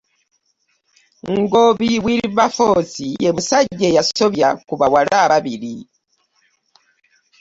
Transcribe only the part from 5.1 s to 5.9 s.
ababiri.